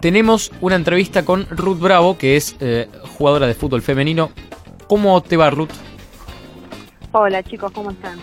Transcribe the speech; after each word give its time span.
tenemos 0.00 0.50
una 0.60 0.76
entrevista 0.76 1.24
con 1.24 1.46
Ruth 1.50 1.78
Bravo, 1.78 2.18
que 2.18 2.36
es 2.36 2.56
eh, 2.60 2.88
jugadora 3.18 3.46
de 3.46 3.54
fútbol 3.54 3.82
femenino. 3.82 4.30
¿Cómo 4.88 5.20
te 5.22 5.36
va, 5.36 5.50
Ruth? 5.50 5.70
Hola, 7.12 7.42
chicos, 7.42 7.70
¿cómo 7.72 7.90
están? 7.90 8.18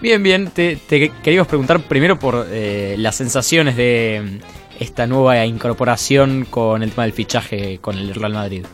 Bien, 0.00 0.22
bien. 0.22 0.50
Te, 0.50 0.78
queríamos 1.22 1.48
preguntar 1.48 1.80
primero 1.80 2.18
por 2.18 2.46
eh, 2.50 2.96
las 2.98 3.16
sensaciones 3.16 3.76
de 3.76 4.22
mm, 4.22 4.82
esta 4.82 5.06
nueva 5.06 5.44
incorporación 5.46 6.46
con 6.48 6.82
el 6.82 6.90
tema 6.90 7.04
del 7.04 7.12
fichaje 7.12 7.78
con 7.78 7.96
el 7.96 8.14
Real 8.14 8.34
Madrid. 8.34 8.66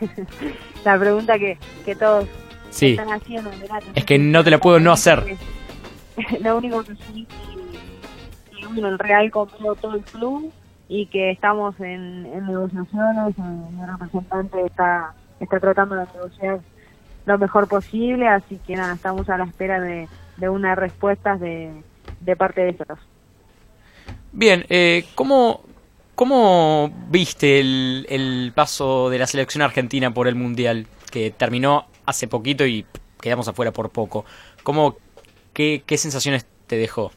la 0.84 0.98
pregunta 0.98 1.38
que, 1.38 1.56
que 1.84 1.96
todos 1.96 2.26
sí. 2.70 2.90
están 2.90 3.10
haciendo. 3.10 3.50
Es 3.94 4.04
que 4.04 4.18
no 4.18 4.44
te 4.44 4.50
la 4.50 4.58
puedo 4.58 4.78
no 4.80 4.92
hacer. 4.92 5.36
Lo 6.40 6.58
único 6.58 6.82
que 6.84 6.92
sí 6.94 7.26
que 8.74 8.80
el 8.80 8.98
Real 8.98 9.30
compró 9.30 9.74
todo 9.74 9.96
el 9.96 10.02
club 10.02 10.52
y 10.94 11.06
que 11.06 11.30
estamos 11.30 11.74
en, 11.80 12.24
negociaciones, 12.46 13.38
mi 13.38 13.86
representante 13.86 14.66
está, 14.66 15.14
está 15.40 15.58
tratando 15.58 15.94
de 15.94 16.04
negociar 16.14 16.60
lo 17.24 17.38
mejor 17.38 17.66
posible, 17.66 18.28
así 18.28 18.60
que 18.66 18.76
nada, 18.76 18.92
estamos 18.92 19.26
a 19.30 19.38
la 19.38 19.44
espera 19.44 19.80
de, 19.80 20.06
de 20.36 20.48
unas 20.50 20.76
respuestas 20.76 21.40
de, 21.40 21.82
de 22.20 22.36
parte 22.36 22.60
de 22.60 22.68
ellos. 22.68 22.98
Bien, 24.32 24.66
eh, 24.68 25.06
¿cómo, 25.14 25.62
¿cómo 26.14 26.92
viste 27.08 27.60
el, 27.60 28.06
el 28.10 28.52
paso 28.54 29.08
de 29.08 29.18
la 29.18 29.26
selección 29.26 29.62
argentina 29.62 30.12
por 30.12 30.28
el 30.28 30.34
Mundial, 30.34 30.86
que 31.10 31.30
terminó 31.30 31.86
hace 32.04 32.28
poquito 32.28 32.66
y 32.66 32.84
quedamos 33.18 33.48
afuera 33.48 33.72
por 33.72 33.88
poco? 33.88 34.26
¿Cómo, 34.62 34.96
qué, 35.54 35.84
qué 35.86 35.96
sensaciones 35.96 36.44
te 36.66 36.76
dejó? 36.76 37.12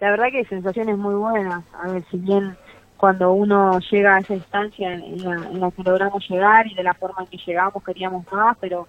La 0.00 0.10
verdad 0.10 0.26
que 0.30 0.44
sensaciones 0.44 0.96
muy 0.96 1.14
buenas. 1.14 1.64
A 1.74 1.88
ver, 1.88 2.04
si 2.10 2.18
bien 2.18 2.56
cuando 2.96 3.32
uno 3.32 3.78
llega 3.90 4.16
a 4.16 4.20
esa 4.20 4.34
instancia 4.34 4.92
en 4.92 5.22
la, 5.24 5.70
que 5.70 5.82
logramos 5.82 6.28
llegar 6.28 6.66
y 6.66 6.74
de 6.74 6.82
la 6.82 6.94
forma 6.94 7.22
en 7.22 7.26
que 7.26 7.38
llegamos 7.38 7.82
queríamos 7.84 8.30
más, 8.32 8.56
pero 8.60 8.86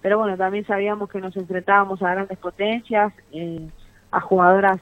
pero 0.00 0.18
bueno, 0.18 0.36
también 0.36 0.64
sabíamos 0.64 1.10
que 1.10 1.20
nos 1.20 1.36
enfrentábamos 1.36 2.00
a 2.02 2.12
grandes 2.12 2.38
potencias, 2.38 3.12
eh, 3.32 3.68
a 4.12 4.20
jugadoras 4.20 4.78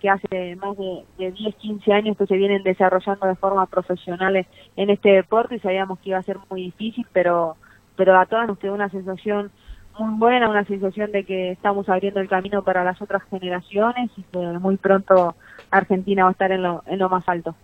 que 0.00 0.08
hace 0.08 0.56
más 0.56 0.76
de, 0.76 1.04
de 1.18 1.32
10, 1.32 1.56
15 1.56 1.92
años 1.92 2.16
que 2.16 2.26
se 2.26 2.36
vienen 2.36 2.62
desarrollando 2.62 3.26
de 3.26 3.34
forma 3.34 3.66
profesional 3.66 4.46
en 4.76 4.90
este 4.90 5.10
deporte 5.10 5.56
y 5.56 5.60
sabíamos 5.60 5.98
que 5.98 6.10
iba 6.10 6.18
a 6.18 6.22
ser 6.22 6.38
muy 6.48 6.62
difícil, 6.62 7.06
pero 7.12 7.56
pero 7.96 8.18
a 8.18 8.26
todas 8.26 8.46
nos 8.46 8.58
quedó 8.58 8.74
una 8.74 8.88
sensación 8.88 9.50
muy 9.98 10.18
buena, 10.18 10.48
una 10.48 10.64
sensación 10.64 11.12
de 11.12 11.24
que 11.24 11.52
estamos 11.52 11.88
abriendo 11.88 12.20
el 12.20 12.28
camino 12.28 12.62
para 12.62 12.84
las 12.84 13.00
otras 13.02 13.22
generaciones 13.30 14.10
y 14.16 14.22
que 14.22 14.38
muy 14.38 14.76
pronto 14.76 15.34
Argentina 15.70 16.24
va 16.24 16.30
a 16.30 16.32
estar 16.32 16.52
en 16.52 16.62
lo, 16.62 16.82
en 16.86 16.98
lo 16.98 17.08
más 17.08 17.28
alto. 17.28 17.54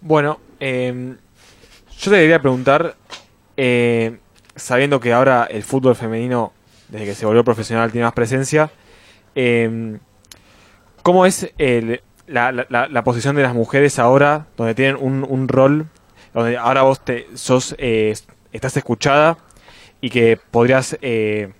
Bueno, 0.00 0.38
eh, 0.60 1.16
yo 1.98 2.10
te 2.10 2.16
quería 2.18 2.40
preguntar, 2.40 2.94
eh, 3.56 4.18
sabiendo 4.54 5.00
que 5.00 5.12
ahora 5.12 5.46
el 5.50 5.62
fútbol 5.62 5.96
femenino, 5.96 6.52
desde 6.88 7.06
que 7.06 7.14
se 7.14 7.26
volvió 7.26 7.44
profesional, 7.44 7.90
tiene 7.90 8.04
más 8.04 8.14
presencia, 8.14 8.70
eh, 9.34 9.98
¿cómo 11.02 11.26
es 11.26 11.52
el, 11.58 12.02
la, 12.26 12.52
la, 12.52 12.88
la, 12.88 13.04
posición 13.04 13.36
de 13.36 13.42
las 13.42 13.54
mujeres 13.54 13.98
ahora, 13.98 14.46
donde 14.56 14.74
tienen 14.74 14.96
un, 15.00 15.24
un 15.28 15.48
rol, 15.48 15.86
donde 16.34 16.56
ahora 16.56 16.82
vos 16.82 17.00
te, 17.04 17.26
sos, 17.34 17.74
eh, 17.78 18.14
estás 18.52 18.76
escuchada 18.76 19.38
y 20.06 20.08
que 20.08 20.38
podrías, 20.52 20.96
eh, 21.02 21.52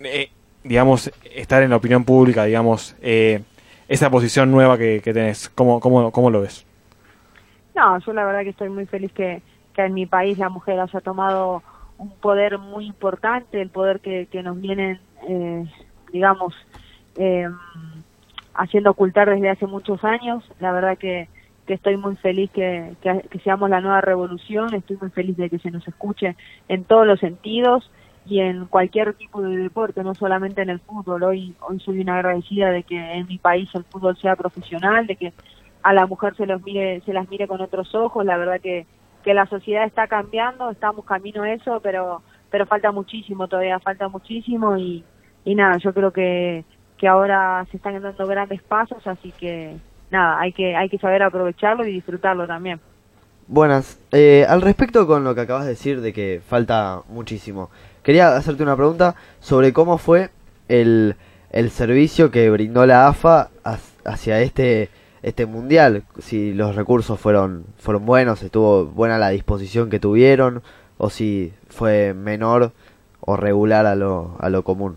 eh, 0.00 0.30
digamos, 0.64 1.12
estar 1.34 1.62
en 1.62 1.68
la 1.68 1.76
opinión 1.76 2.02
pública, 2.02 2.44
digamos, 2.44 2.96
eh, 3.02 3.42
esa 3.88 4.08
posición 4.08 4.50
nueva 4.50 4.78
que, 4.78 5.02
tenés? 5.02 5.50
¿Cómo, 5.50 5.80
cómo, 5.80 6.10
¿Cómo 6.12 6.30
lo 6.30 6.40
ves? 6.40 6.64
No, 7.74 7.98
yo 7.98 8.14
la 8.14 8.24
verdad 8.24 8.40
que 8.40 8.48
estoy 8.48 8.70
muy 8.70 8.86
feliz 8.86 9.12
que, 9.12 9.42
que 9.74 9.82
en 9.82 9.92
mi 9.92 10.06
país 10.06 10.38
la 10.38 10.48
mujer 10.48 10.80
haya 10.80 11.00
tomado 11.02 11.62
un 11.98 12.08
poder 12.08 12.56
muy 12.56 12.86
importante, 12.86 13.60
el 13.60 13.68
poder 13.68 14.00
que, 14.00 14.26
que 14.32 14.42
nos 14.42 14.58
vienen, 14.58 14.98
digamos, 16.14 16.54
haciendo 18.54 18.92
ocultar 18.92 19.28
desde 19.28 19.50
hace 19.50 19.66
muchos 19.66 20.02
años. 20.04 20.42
La 20.58 20.72
verdad 20.72 20.96
que, 20.96 21.28
que 21.70 21.74
estoy 21.74 21.96
muy 21.96 22.16
feliz 22.16 22.50
que, 22.50 22.96
que, 23.00 23.38
seamos 23.44 23.70
la 23.70 23.80
nueva 23.80 24.00
revolución, 24.00 24.74
estoy 24.74 24.96
muy 25.00 25.10
feliz 25.10 25.36
de 25.36 25.48
que 25.48 25.60
se 25.60 25.70
nos 25.70 25.86
escuche 25.86 26.34
en 26.66 26.82
todos 26.82 27.06
los 27.06 27.20
sentidos 27.20 27.88
y 28.26 28.40
en 28.40 28.66
cualquier 28.66 29.14
tipo 29.14 29.40
de 29.40 29.56
deporte, 29.56 30.02
no 30.02 30.16
solamente 30.16 30.62
en 30.62 30.70
el 30.70 30.80
fútbol. 30.80 31.22
Hoy, 31.22 31.54
hoy 31.60 31.78
soy 31.78 32.00
una 32.00 32.16
agradecida 32.16 32.72
de 32.72 32.82
que 32.82 32.98
en 32.98 33.28
mi 33.28 33.38
país 33.38 33.70
el 33.72 33.84
fútbol 33.84 34.16
sea 34.16 34.34
profesional, 34.34 35.06
de 35.06 35.14
que 35.14 35.32
a 35.84 35.92
la 35.92 36.08
mujer 36.08 36.34
se 36.34 36.44
los 36.44 36.60
mire, 36.64 37.02
se 37.02 37.12
las 37.12 37.30
mire 37.30 37.46
con 37.46 37.60
otros 37.60 37.94
ojos. 37.94 38.26
La 38.26 38.36
verdad 38.36 38.60
que, 38.60 38.84
que 39.22 39.32
la 39.32 39.46
sociedad 39.46 39.84
está 39.84 40.08
cambiando, 40.08 40.70
estamos 40.70 41.04
camino 41.04 41.44
a 41.44 41.52
eso, 41.52 41.78
pero, 41.84 42.20
pero 42.50 42.66
falta 42.66 42.90
muchísimo 42.90 43.46
todavía, 43.46 43.78
falta 43.78 44.08
muchísimo 44.08 44.76
y, 44.76 45.04
y 45.44 45.54
nada, 45.54 45.76
yo 45.76 45.94
creo 45.94 46.12
que, 46.12 46.64
que 46.98 47.06
ahora 47.06 47.64
se 47.70 47.76
están 47.76 48.02
dando 48.02 48.26
grandes 48.26 48.60
pasos, 48.60 49.06
así 49.06 49.30
que 49.38 49.76
nada, 50.10 50.40
hay 50.40 50.52
que, 50.52 50.76
hay 50.76 50.88
que 50.88 50.98
saber 50.98 51.22
aprovecharlo 51.22 51.86
y 51.86 51.92
disfrutarlo 51.92 52.46
también. 52.46 52.80
Buenas, 53.46 54.00
eh, 54.12 54.46
al 54.48 54.62
respecto 54.62 55.06
con 55.06 55.24
lo 55.24 55.34
que 55.34 55.40
acabas 55.40 55.64
de 55.64 55.70
decir 55.70 56.00
de 56.00 56.12
que 56.12 56.40
falta 56.46 57.02
muchísimo, 57.08 57.70
quería 58.02 58.36
hacerte 58.36 58.62
una 58.62 58.76
pregunta 58.76 59.16
sobre 59.40 59.72
cómo 59.72 59.98
fue 59.98 60.30
el, 60.68 61.16
el 61.50 61.70
servicio 61.70 62.30
que 62.30 62.48
brindó 62.50 62.86
la 62.86 63.08
AFA 63.08 63.50
hacia 64.04 64.40
este 64.40 64.88
este 65.22 65.44
mundial, 65.44 66.04
si 66.18 66.54
los 66.54 66.74
recursos 66.76 67.20
fueron 67.20 67.66
fueron 67.76 68.06
buenos, 68.06 68.42
estuvo 68.42 68.86
buena 68.86 69.18
la 69.18 69.28
disposición 69.28 69.90
que 69.90 70.00
tuvieron 70.00 70.62
o 70.96 71.10
si 71.10 71.52
fue 71.68 72.14
menor 72.14 72.72
o 73.20 73.36
regular 73.36 73.84
a 73.84 73.96
lo 73.96 74.36
a 74.38 74.48
lo 74.48 74.62
común. 74.62 74.96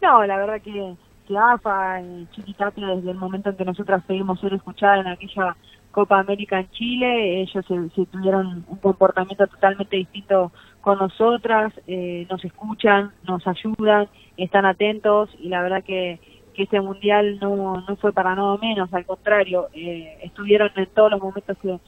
No, 0.00 0.24
la 0.24 0.36
verdad 0.38 0.62
que 0.62 0.96
que 1.26 1.36
AFA 1.36 2.00
y 2.00 2.26
Chiquitapia 2.32 2.86
desde 2.88 3.10
el 3.10 3.16
momento 3.16 3.50
en 3.50 3.56
que 3.56 3.64
nosotras 3.64 4.02
pedimos 4.06 4.40
ser 4.40 4.54
escuchadas 4.54 5.00
en 5.00 5.12
aquella 5.12 5.56
Copa 5.90 6.18
América 6.18 6.60
en 6.60 6.70
Chile, 6.72 7.40
ellos 7.40 7.64
se, 7.66 8.06
tuvieron 8.06 8.64
un 8.68 8.76
comportamiento 8.76 9.46
totalmente 9.46 9.96
distinto 9.96 10.52
con 10.82 10.98
nosotras, 10.98 11.72
eh, 11.86 12.26
nos 12.30 12.44
escuchan, 12.44 13.12
nos 13.26 13.46
ayudan, 13.46 14.06
están 14.36 14.66
atentos 14.66 15.30
y 15.40 15.48
la 15.48 15.62
verdad 15.62 15.82
que, 15.82 16.20
que 16.54 16.64
este 16.64 16.80
mundial 16.82 17.38
no, 17.40 17.82
no 17.88 17.96
fue 17.96 18.12
para 18.12 18.34
nada 18.34 18.58
menos, 18.58 18.92
al 18.92 19.06
contrario, 19.06 19.68
eh, 19.72 20.18
estuvieron 20.22 20.70
en 20.76 20.86
todos 20.86 21.10
los 21.10 21.20
momentos 21.20 21.56
que, 21.58 21.78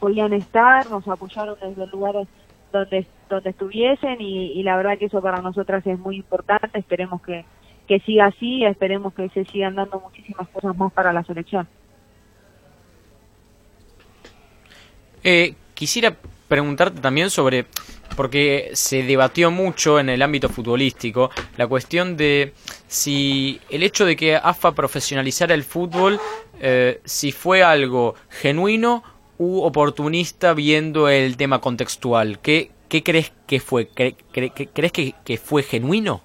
podían 0.00 0.32
estar, 0.32 0.90
nos 0.90 1.06
apoyaron 1.06 1.56
desde 1.60 1.86
lugares 1.88 2.26
donde 2.72 3.06
donde 3.28 3.50
estuviesen 3.50 4.16
y 4.20 4.60
la 4.62 4.76
verdad 4.76 4.98
que 4.98 5.04
eso 5.04 5.20
para 5.20 5.42
nosotras 5.42 5.86
es 5.86 5.98
muy 5.98 6.16
importante, 6.16 6.78
esperemos 6.78 7.22
que 7.22 7.44
que 7.90 7.98
siga 8.06 8.26
así 8.26 8.64
esperemos 8.64 9.12
que 9.14 9.28
se 9.30 9.44
sigan 9.46 9.74
dando 9.74 9.98
muchísimas 9.98 10.46
cosas 10.50 10.76
más 10.76 10.92
para 10.92 11.12
la 11.12 11.24
selección. 11.24 11.66
Eh, 15.24 15.56
quisiera 15.74 16.16
preguntarte 16.46 17.00
también 17.00 17.30
sobre, 17.30 17.66
porque 18.14 18.70
se 18.74 19.02
debatió 19.02 19.50
mucho 19.50 19.98
en 19.98 20.08
el 20.08 20.22
ámbito 20.22 20.48
futbolístico, 20.48 21.30
la 21.56 21.66
cuestión 21.66 22.16
de 22.16 22.52
si 22.86 23.60
el 23.70 23.82
hecho 23.82 24.06
de 24.06 24.14
que 24.14 24.36
AFA 24.36 24.70
profesionalizara 24.70 25.52
el 25.52 25.64
fútbol, 25.64 26.20
eh, 26.60 27.00
si 27.04 27.32
fue 27.32 27.64
algo 27.64 28.14
genuino 28.28 29.02
u 29.36 29.62
oportunista 29.62 30.54
viendo 30.54 31.08
el 31.08 31.36
tema 31.36 31.60
contextual. 31.60 32.38
¿Qué, 32.38 32.70
qué 32.88 33.02
crees 33.02 33.32
que 33.48 33.58
fue? 33.58 33.88
¿Crees 33.88 34.92
que, 34.92 35.14
que 35.24 35.36
fue 35.38 35.64
genuino? 35.64 36.22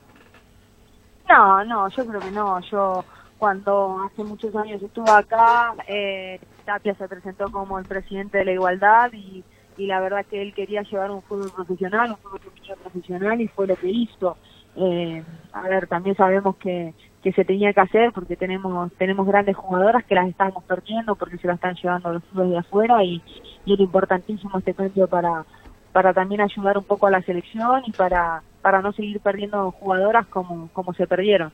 No, 1.29 1.63
no, 1.63 1.89
yo 1.89 2.05
creo 2.05 2.19
que 2.21 2.31
no. 2.31 2.59
Yo 2.61 3.03
cuando 3.37 3.99
hace 4.05 4.23
muchos 4.23 4.55
años 4.55 4.81
estuve 4.81 5.09
acá, 5.09 5.73
eh, 5.87 6.39
Tapia 6.65 6.95
se 6.95 7.07
presentó 7.07 7.51
como 7.51 7.79
el 7.79 7.85
presidente 7.85 8.37
de 8.37 8.45
la 8.45 8.51
igualdad 8.53 9.11
y, 9.13 9.43
y 9.77 9.87
la 9.87 9.99
verdad 9.99 10.25
que 10.25 10.41
él 10.41 10.53
quería 10.53 10.83
llevar 10.83 11.11
un 11.11 11.21
fútbol 11.23 11.51
profesional, 11.51 12.11
un 12.11 12.17
fútbol 12.17 12.41
profesional 12.81 13.41
y 13.41 13.47
fue 13.47 13.67
lo 13.67 13.75
que 13.75 13.89
hizo. 13.89 14.37
Eh, 14.77 15.23
a 15.53 15.61
ver, 15.63 15.87
también 15.87 16.15
sabemos 16.15 16.57
que, 16.57 16.93
que 17.23 17.31
se 17.31 17.45
tenía 17.45 17.73
que 17.73 17.79
hacer 17.79 18.11
porque 18.11 18.35
tenemos 18.35 18.91
tenemos 18.97 19.25
grandes 19.25 19.55
jugadoras 19.55 20.03
que 20.03 20.15
las 20.15 20.27
estamos 20.27 20.63
perdiendo 20.65 21.15
porque 21.15 21.37
se 21.37 21.47
las 21.47 21.55
están 21.55 21.75
llevando 21.75 22.13
los 22.13 22.23
clubes 22.25 22.51
de 22.51 22.57
afuera 22.57 23.03
y, 23.03 23.21
y 23.65 23.73
era 23.73 23.81
importantísimo 23.81 24.57
este 24.57 24.73
cambio 24.73 25.07
para 25.07 25.45
para 25.93 26.13
también 26.13 26.41
ayudar 26.41 26.77
un 26.77 26.83
poco 26.83 27.07
a 27.07 27.11
la 27.11 27.21
selección 27.21 27.83
y 27.85 27.91
para 27.93 28.43
para 28.65 28.81
no 28.81 28.91
seguir 28.93 29.19
perdiendo 29.19 29.69
jugadoras 29.73 30.25
como, 30.25 30.69
como 30.73 30.91
se 30.95 31.05
perdieron. 31.05 31.51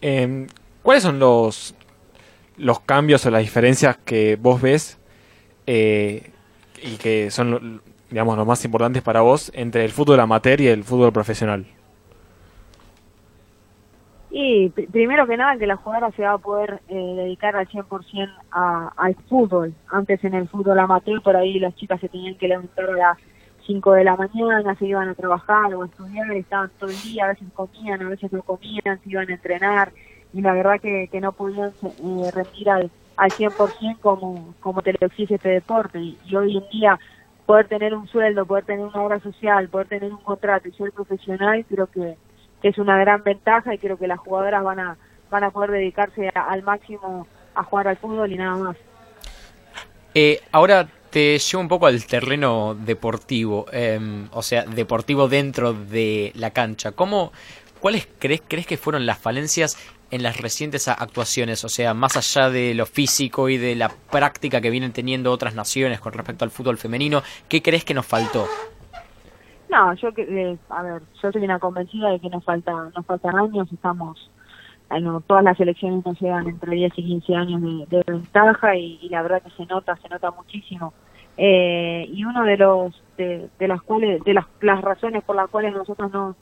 Eh, 0.00 0.46
¿Cuáles 0.80 1.02
son 1.02 1.18
los, 1.18 1.74
los 2.56 2.80
cambios 2.80 3.26
o 3.26 3.30
las 3.30 3.42
diferencias 3.42 3.98
que 3.98 4.38
vos 4.40 4.62
ves 4.62 4.98
eh, 5.66 6.30
y 6.82 6.96
que 6.96 7.30
son, 7.30 7.82
digamos, 8.08 8.38
los 8.38 8.46
más 8.46 8.64
importantes 8.64 9.02
para 9.02 9.20
vos 9.20 9.52
entre 9.54 9.84
el 9.84 9.90
fútbol 9.90 10.20
amateur 10.20 10.58
y 10.62 10.68
el 10.68 10.84
fútbol 10.84 11.12
profesional? 11.12 11.66
Y 14.30 14.70
primero 14.70 15.26
que 15.26 15.36
nada 15.36 15.58
que 15.58 15.66
la 15.66 15.76
jugadora 15.76 16.12
se 16.12 16.22
va 16.22 16.32
a 16.32 16.38
poder 16.38 16.80
eh, 16.88 16.94
dedicar 16.94 17.56
al 17.56 17.68
100% 17.68 18.34
a, 18.52 18.90
al 18.96 19.14
fútbol. 19.28 19.74
Antes 19.88 20.24
en 20.24 20.32
el 20.32 20.48
fútbol 20.48 20.78
amateur 20.78 21.20
por 21.20 21.36
ahí 21.36 21.58
las 21.58 21.74
chicas 21.74 22.00
se 22.00 22.08
tenían 22.08 22.36
que 22.36 22.48
levantar 22.48 22.86
a 22.88 22.96
las 22.96 23.18
5 23.66 23.92
de 23.92 24.04
la 24.04 24.16
mañana, 24.16 24.74
se 24.76 24.86
iban 24.86 25.08
a 25.08 25.14
trabajar 25.14 25.74
o 25.74 25.82
a 25.82 25.86
estudiar, 25.86 26.30
estaban 26.32 26.70
todo 26.78 26.90
el 26.90 27.00
día, 27.02 27.24
a 27.24 27.28
veces 27.28 27.48
comían, 27.54 28.02
a 28.02 28.08
veces 28.08 28.32
no 28.32 28.42
comían, 28.42 29.00
se 29.02 29.10
iban 29.10 29.30
a 29.30 29.34
entrenar 29.34 29.92
y 30.32 30.40
la 30.40 30.52
verdad 30.52 30.80
que, 30.80 31.08
que 31.10 31.20
no 31.20 31.32
podían 31.32 31.70
eh, 31.70 32.30
rendir 32.32 32.70
al, 32.70 32.90
al 33.16 33.30
100% 33.30 34.00
como, 34.00 34.54
como 34.60 34.82
te 34.82 34.92
lo 34.92 35.06
exige 35.06 35.36
este 35.36 35.48
deporte. 35.48 35.98
Y, 35.98 36.36
hoy 36.36 36.56
en 36.56 36.68
día 36.70 36.98
poder 37.46 37.68
tener 37.68 37.94
un 37.94 38.08
sueldo, 38.08 38.46
poder 38.46 38.64
tener 38.64 38.84
una 38.84 39.02
obra 39.02 39.20
social, 39.20 39.68
poder 39.68 39.88
tener 39.88 40.12
un 40.12 40.22
contrato 40.22 40.68
y 40.68 40.72
ser 40.72 40.92
profesional, 40.92 41.64
creo 41.68 41.86
que 41.86 42.16
es 42.62 42.78
una 42.78 42.98
gran 42.98 43.22
ventaja 43.22 43.74
y 43.74 43.78
creo 43.78 43.98
que 43.98 44.06
las 44.06 44.18
jugadoras 44.18 44.64
van 44.64 44.80
a 44.80 44.96
van 45.30 45.44
a 45.44 45.50
poder 45.50 45.72
dedicarse 45.72 46.30
al 46.32 46.62
máximo 46.62 47.26
a 47.54 47.64
jugar 47.64 47.88
al 47.88 47.96
fútbol 47.96 48.32
y 48.32 48.36
nada 48.36 48.56
más. 48.56 48.76
Eh, 50.14 50.40
ahora 50.52 50.86
te 51.14 51.38
llevo 51.38 51.60
un 51.60 51.68
poco 51.68 51.86
al 51.86 52.04
terreno 52.06 52.74
deportivo, 52.74 53.66
eh, 53.72 54.26
o 54.32 54.42
sea, 54.42 54.64
deportivo 54.64 55.28
dentro 55.28 55.72
de 55.72 56.32
la 56.34 56.50
cancha. 56.50 56.90
¿Cómo, 56.90 57.30
¿Cuáles 57.78 58.08
crees, 58.18 58.42
crees 58.48 58.66
que 58.66 58.76
fueron 58.76 59.06
las 59.06 59.18
falencias 59.20 59.78
en 60.10 60.24
las 60.24 60.40
recientes 60.40 60.88
actuaciones? 60.88 61.64
O 61.64 61.68
sea, 61.68 61.94
más 61.94 62.16
allá 62.16 62.50
de 62.50 62.74
lo 62.74 62.84
físico 62.84 63.48
y 63.48 63.58
de 63.58 63.76
la 63.76 63.90
práctica 64.10 64.60
que 64.60 64.70
vienen 64.70 64.92
teniendo 64.92 65.30
otras 65.30 65.54
naciones 65.54 66.00
con 66.00 66.14
respecto 66.14 66.44
al 66.44 66.50
fútbol 66.50 66.78
femenino, 66.78 67.22
¿qué 67.48 67.62
crees 67.62 67.84
que 67.84 67.94
nos 67.94 68.06
faltó? 68.06 68.48
No, 69.70 69.94
yo 69.94 70.08
eh, 70.16 70.58
a 70.68 70.82
ver, 70.82 71.02
yo 71.22 71.30
soy 71.30 71.44
una 71.44 71.60
convencida 71.60 72.10
de 72.10 72.18
que 72.18 72.28
nos 72.28 72.42
falta, 72.42 72.72
nos 72.92 73.06
faltan 73.06 73.38
años, 73.38 73.68
estamos, 73.72 74.32
bueno, 74.90 75.20
todas 75.20 75.44
las 75.44 75.60
elecciones 75.60 76.04
nos 76.04 76.20
llegan 76.20 76.48
entre 76.48 76.74
10 76.74 76.92
y 76.96 77.04
15 77.04 77.34
años 77.36 77.88
de, 77.88 78.02
ventaja 78.04 78.74
y, 78.74 79.08
la 79.10 79.22
verdad 79.22 79.42
que 79.42 79.50
se 79.50 79.64
nota, 79.66 79.96
se 80.02 80.08
nota 80.08 80.32
muchísimo. 80.32 80.92
Eh, 81.36 82.06
y 82.12 82.24
uno 82.24 82.44
de 82.44 82.56
los, 82.56 83.02
de, 83.16 83.48
las 83.60 83.82
cuales, 83.82 84.22
de 84.24 84.34
las, 84.34 84.46
las 84.60 84.80
razones 84.82 85.24
por 85.24 85.36
las 85.36 85.48
cuales 85.50 85.72
nosotros 85.72 86.12
no, 86.12 86.36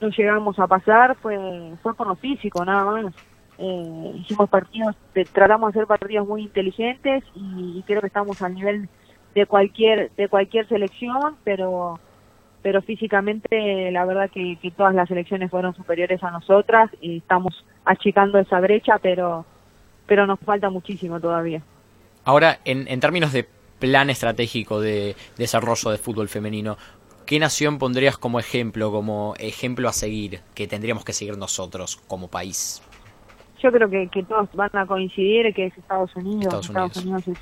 no 0.00 0.08
llegamos 0.08 0.58
a 0.58 0.66
pasar 0.66 1.16
fue, 1.16 1.38
fue 1.82 1.94
por 1.94 2.06
lo 2.06 2.16
físico, 2.16 2.64
nada 2.64 2.84
más. 2.84 3.14
Eh, 3.58 4.12
hicimos 4.16 4.48
partidos, 4.48 4.96
tratamos 5.32 5.72
de 5.72 5.80
hacer 5.80 5.86
partidos 5.86 6.26
muy 6.26 6.42
inteligentes 6.42 7.22
y, 7.34 7.78
y 7.78 7.82
creo 7.86 8.00
que 8.00 8.06
estamos 8.06 8.40
al 8.40 8.54
nivel 8.54 8.88
de 9.34 9.46
cualquier, 9.46 10.10
de 10.12 10.28
cualquier 10.28 10.66
selección, 10.66 11.36
pero 11.44 12.00
pero 12.62 12.82
físicamente 12.82 13.90
la 13.90 14.04
verdad 14.04 14.30
que, 14.30 14.58
todas 14.76 14.94
las 14.94 15.10
elecciones 15.10 15.50
fueron 15.50 15.74
superiores 15.74 16.22
a 16.22 16.30
nosotras 16.30 16.90
y 17.00 17.18
estamos 17.18 17.64
achicando 17.84 18.38
esa 18.38 18.60
brecha, 18.60 18.98
pero, 18.98 19.44
pero 20.06 20.26
nos 20.26 20.38
falta 20.40 20.68
muchísimo 20.70 21.20
todavía. 21.20 21.62
Ahora, 22.24 22.58
en, 22.64 22.86
en 22.88 23.00
términos 23.00 23.32
de 23.32 23.48
plan 23.80 24.10
estratégico 24.10 24.80
de 24.80 25.16
desarrollo 25.36 25.90
de 25.90 25.98
fútbol 25.98 26.28
femenino, 26.28 26.76
¿qué 27.26 27.38
nación 27.40 27.78
pondrías 27.78 28.16
como 28.18 28.38
ejemplo, 28.38 28.92
como 28.92 29.34
ejemplo 29.38 29.88
a 29.88 29.92
seguir, 29.92 30.40
que 30.54 30.68
tendríamos 30.68 31.04
que 31.04 31.12
seguir 31.12 31.36
nosotros 31.36 31.96
como 32.06 32.28
país? 32.28 32.82
Yo 33.62 33.72
creo 33.72 33.90
que, 33.90 34.08
que 34.08 34.22
todos 34.22 34.48
van 34.54 34.70
a 34.74 34.86
coincidir 34.86 35.52
que 35.54 35.66
es 35.66 35.76
Estados 35.76 36.14
Unidos. 36.14 36.66
Estados 36.66 36.96
Unidos, 36.96 37.26
es 37.26 37.38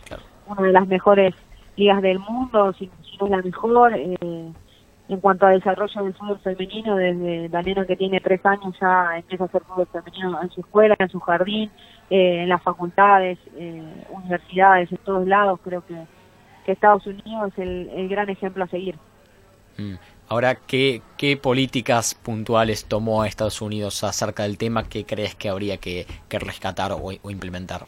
una 0.47 0.63
de 0.63 0.73
las 0.73 0.87
mejores 0.89 1.35
ligas 1.77 2.01
del 2.03 2.19
mundo, 2.19 2.73
si, 2.79 2.91
no 3.21 3.27
es 3.27 3.31
la 3.31 3.43
mejor. 3.43 3.93
Eh, 3.95 4.53
en 5.09 5.21
cuanto 5.21 5.47
a 5.47 5.51
desarrollo 5.51 6.05
del 6.05 6.15
fútbol 6.15 6.39
femenino, 6.41 6.97
desde 6.97 7.49
la 7.49 7.63
nena 7.63 7.87
que 7.87 7.97
tiene 7.97 8.21
tres 8.21 8.45
años 8.45 8.77
ya 8.79 9.17
empieza 9.17 9.45
a 9.45 9.47
hacer 9.47 9.63
fútbol 9.63 9.87
femenino 9.87 10.43
en 10.43 10.51
su 10.51 10.61
escuela, 10.61 10.95
en 10.99 11.09
su 11.09 11.19
jardín, 11.21 11.71
eh, 12.11 12.43
en 12.43 12.49
las 12.49 12.63
facultades, 12.63 13.39
eh, 13.57 14.05
universidades, 14.11 14.93
en 14.93 14.99
todos 14.99 15.27
lados. 15.27 15.61
Creo 15.65 15.85
que, 15.87 15.95
que 16.69 16.73
Estados 16.73 17.07
Unidos 17.07 17.51
es 17.57 17.67
el, 17.97 18.09
gran 18.11 18.29
ejemplo 18.29 18.63
a 18.63 18.67
seguir. 18.67 18.95
Mm. 19.79 19.95
Ahora, 20.29 20.57
¿qué, 20.57 21.01
¿qué 21.17 21.39
políticas 21.39 22.15
puntuales 22.15 22.85
tomó 22.85 23.25
Estados 23.25 23.63
Unidos 23.63 24.05
acerca 24.05 24.43
del 24.43 24.59
tema 24.59 24.85
que 24.85 25.07
crees 25.07 25.35
que 25.35 25.49
habría 25.49 25.79
que, 25.79 26.07
rescatar 26.29 26.93
o 26.93 27.31
implementar? 27.31 27.87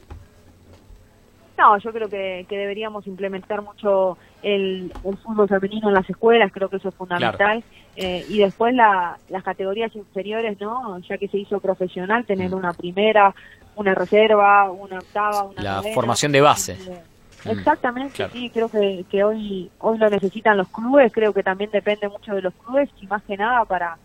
No, 1.59 1.77
yo 1.77 1.93
creo 1.93 2.09
que, 2.09 2.47
deberíamos 2.49 3.06
implementar 3.06 3.61
mucho 3.61 4.17
el, 4.43 4.91
fútbol 5.23 5.47
femenino 5.47 5.88
en 5.88 5.94
las 5.94 6.09
escuelas, 6.09 6.50
creo 6.50 6.71
que 6.71 6.77
eso 6.77 6.88
es 6.88 6.94
fundamental. 6.94 7.62
Eh, 7.97 8.25
y 8.31 8.38
después 8.38 8.75
las 8.75 9.43
categorías 9.44 9.94
inferiores, 9.94 10.59
¿no? 10.59 10.99
Ya 11.00 11.19
que 11.19 11.29
se 11.29 11.37
hizo 11.37 11.61
profesional, 11.61 12.25
tener 12.25 12.50
mm. 12.53 12.55
una 12.55 12.73
primera, 12.73 13.35
una 13.77 13.94
reserva, 13.94 14.71
una 14.71 15.00
octava, 15.00 15.43
una 15.43 15.62
La 15.62 15.82
formación 15.93 16.32
de 16.32 16.41
base. 16.41 16.77
Mm. 16.77 17.09
Exactamente, 17.44 18.28
sí, 18.32 18.50
creo 18.50 18.69
que, 18.69 19.04
que 19.10 19.25
hoy 19.25 19.70
hoy 19.78 19.98
lo 19.98 20.10
necesitan 20.10 20.58
los 20.58 20.69
clubes, 20.69 21.12
creo 21.12 21.32
que 21.32 21.42
también 21.42 21.70
depende 21.70 22.08
mucho 22.08 22.34
de 22.34 22.42
los 22.42 22.54
clubes 22.54 22.90
y 23.00 23.06
más 23.06 23.22
que 23.22 23.37
nada 23.37 23.64
para 23.64 23.96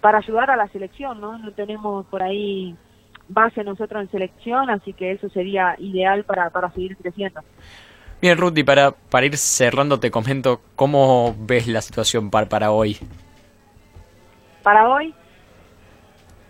para 0.00 0.18
ayudar 0.18 0.50
a 0.50 0.56
la 0.56 0.68
selección, 0.68 1.20
¿no? 1.20 1.38
No 1.38 1.50
tenemos 1.52 2.06
por 2.06 2.22
ahí 2.22 2.76
base 3.28 3.64
nosotros 3.64 4.02
en 4.02 4.10
selección, 4.10 4.70
así 4.70 4.92
que 4.92 5.12
eso 5.12 5.28
sería 5.28 5.74
ideal 5.78 6.24
para, 6.24 6.50
para 6.50 6.70
seguir 6.70 6.96
creciendo. 6.96 7.40
Bien, 8.20 8.36
Ruth, 8.36 8.64
para, 8.64 8.90
para 8.92 9.26
ir 9.26 9.36
cerrando 9.36 10.00
te 10.00 10.10
comento 10.10 10.60
cómo 10.74 11.36
ves 11.38 11.68
la 11.68 11.80
situación 11.80 12.30
para, 12.30 12.48
para 12.48 12.70
hoy. 12.70 12.96
¿Para 14.62 14.88
hoy? 14.88 15.14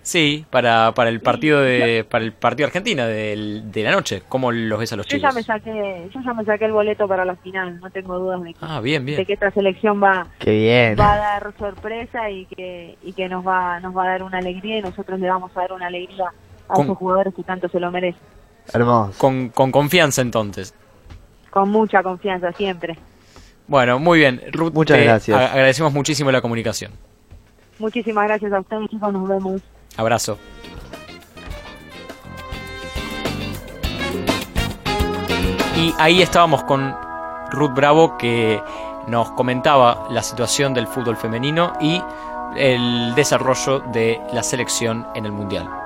Sí, 0.08 0.46
para, 0.48 0.94
para 0.94 1.10
el 1.10 1.20
partido 1.20 1.60
de 1.60 2.02
para 2.08 2.24
el 2.24 2.32
partido 2.32 2.66
Argentina 2.66 3.06
de, 3.06 3.60
de 3.62 3.82
la 3.82 3.90
noche. 3.90 4.22
¿Cómo 4.26 4.50
los 4.50 4.78
ves 4.78 4.90
a 4.94 4.96
los 4.96 5.06
chicos? 5.06 5.20
Yo 5.20 5.28
ya 5.28 5.34
me 5.34 5.42
saqué, 5.42 6.08
yo 6.14 6.20
ya 6.24 6.32
me 6.32 6.46
saqué 6.46 6.64
el 6.64 6.72
boleto 6.72 7.06
para 7.06 7.26
la 7.26 7.36
final. 7.36 7.78
No 7.78 7.90
tengo 7.90 8.18
dudas 8.18 8.42
de 8.42 8.54
que, 8.54 8.58
ah, 8.62 8.80
bien, 8.80 9.04
bien. 9.04 9.18
de 9.18 9.26
que 9.26 9.34
esta 9.34 9.50
selección 9.50 10.02
va, 10.02 10.26
bien. 10.42 10.96
va 10.98 11.12
a 11.12 11.16
dar 11.18 11.54
sorpresa 11.58 12.30
y 12.30 12.46
que 12.46 12.96
y 13.02 13.12
que 13.12 13.28
nos 13.28 13.46
va 13.46 13.80
nos 13.80 13.94
va 13.94 14.04
a 14.04 14.08
dar 14.08 14.22
una 14.22 14.38
alegría 14.38 14.78
y 14.78 14.80
nosotros 14.80 15.20
le 15.20 15.28
vamos 15.28 15.54
a 15.54 15.60
dar 15.60 15.74
una 15.74 15.88
alegría 15.88 16.32
a 16.70 16.72
con, 16.72 16.86
esos 16.86 16.96
jugadores 16.96 17.34
que 17.34 17.42
tanto 17.42 17.68
se 17.68 17.78
lo 17.78 17.90
merecen. 17.90 18.22
Hermoso. 18.72 19.12
Con, 19.18 19.50
con 19.50 19.70
confianza 19.70 20.22
entonces. 20.22 20.74
Con 21.50 21.68
mucha 21.68 22.02
confianza, 22.02 22.50
siempre. 22.52 22.96
Bueno, 23.66 23.98
muy 23.98 24.20
bien. 24.20 24.40
Ruth, 24.52 24.72
Muchas 24.72 25.02
gracias. 25.02 25.38
Agradecemos 25.38 25.92
muchísimo 25.92 26.32
la 26.32 26.40
comunicación. 26.40 26.92
Muchísimas 27.78 28.26
gracias 28.26 28.54
a 28.54 28.60
ustedes, 28.60 28.88
chicos. 28.88 29.12
Nos 29.12 29.28
vemos. 29.28 29.62
Abrazo. 29.96 30.38
Y 35.76 35.94
ahí 35.98 36.22
estábamos 36.22 36.64
con 36.64 36.94
Ruth 37.50 37.72
Bravo 37.74 38.18
que 38.18 38.60
nos 39.06 39.30
comentaba 39.32 40.08
la 40.10 40.22
situación 40.22 40.74
del 40.74 40.86
fútbol 40.86 41.16
femenino 41.16 41.72
y 41.80 42.02
el 42.56 43.14
desarrollo 43.14 43.80
de 43.92 44.20
la 44.32 44.42
selección 44.42 45.06
en 45.14 45.24
el 45.24 45.32
Mundial. 45.32 45.77